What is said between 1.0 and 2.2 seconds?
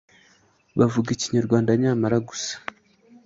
Ikinyarwanda nyamara